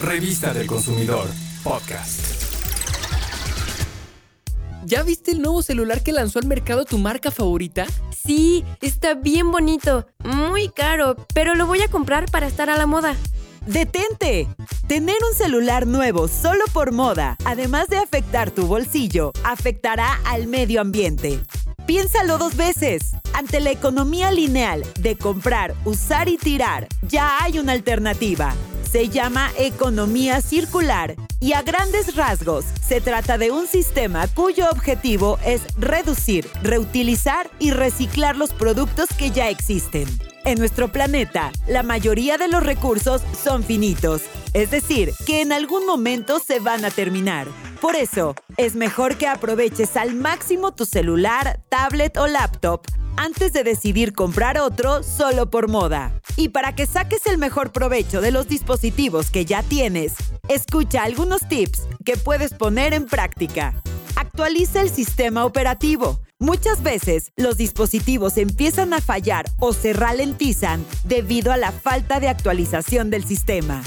[0.00, 1.28] Revista del Consumidor,
[1.62, 2.20] podcast.
[4.86, 7.84] ¿Ya viste el nuevo celular que lanzó al mercado tu marca favorita?
[8.10, 12.86] Sí, está bien bonito, muy caro, pero lo voy a comprar para estar a la
[12.86, 13.14] moda.
[13.66, 14.48] ¡Detente!
[14.86, 20.80] Tener un celular nuevo solo por moda, además de afectar tu bolsillo, afectará al medio
[20.80, 21.40] ambiente.
[21.84, 23.12] Piénsalo dos veces.
[23.34, 28.54] Ante la economía lineal de comprar, usar y tirar, ya hay una alternativa.
[28.90, 35.38] Se llama economía circular y a grandes rasgos se trata de un sistema cuyo objetivo
[35.44, 40.08] es reducir, reutilizar y reciclar los productos que ya existen.
[40.44, 44.22] En nuestro planeta, la mayoría de los recursos son finitos,
[44.54, 47.46] es decir, que en algún momento se van a terminar.
[47.80, 52.80] Por eso, es mejor que aproveches al máximo tu celular, tablet o laptop
[53.16, 56.19] antes de decidir comprar otro solo por moda.
[56.40, 60.14] Y para que saques el mejor provecho de los dispositivos que ya tienes,
[60.48, 63.74] escucha algunos tips que puedes poner en práctica.
[64.16, 66.18] Actualiza el sistema operativo.
[66.38, 72.30] Muchas veces los dispositivos empiezan a fallar o se ralentizan debido a la falta de
[72.30, 73.82] actualización del sistema.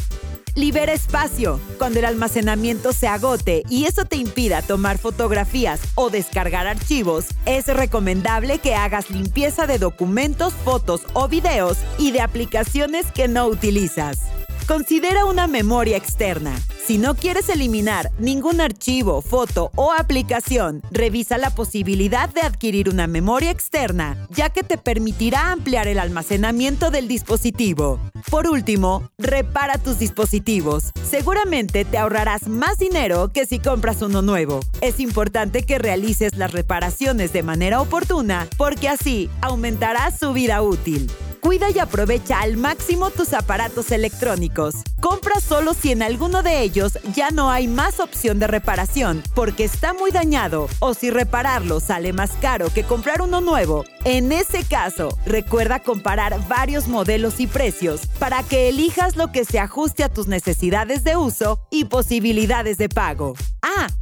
[0.55, 1.59] Libera espacio.
[1.79, 7.65] Cuando el almacenamiento se agote y eso te impida tomar fotografías o descargar archivos, es
[7.65, 14.19] recomendable que hagas limpieza de documentos, fotos o videos y de aplicaciones que no utilizas.
[14.67, 16.55] Considera una memoria externa.
[16.85, 23.07] Si no quieres eliminar ningún archivo, foto o aplicación, revisa la posibilidad de adquirir una
[23.07, 27.99] memoria externa, ya que te permitirá ampliar el almacenamiento del dispositivo.
[28.29, 30.91] Por último, repara tus dispositivos.
[31.07, 34.59] Seguramente te ahorrarás más dinero que si compras uno nuevo.
[34.81, 41.09] Es importante que realices las reparaciones de manera oportuna porque así aumentará su vida útil.
[41.43, 44.75] Cuida y aprovecha al máximo tus aparatos electrónicos.
[45.01, 49.65] Compra solo si en alguno de ellos ya no hay más opción de reparación porque
[49.65, 53.83] está muy dañado o si repararlo sale más caro que comprar uno nuevo.
[54.05, 59.59] En ese caso, recuerda comparar varios modelos y precios para que elijas lo que se
[59.59, 63.33] ajuste a tus necesidades de uso y posibilidades de pago.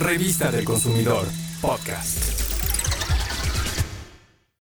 [0.00, 1.26] Revista del Consumidor,
[1.60, 2.49] podcast.